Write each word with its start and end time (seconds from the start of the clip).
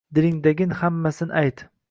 Dilingdagin 0.17 0.69
hammmasin 0.79 1.29
ayt! 1.43 1.69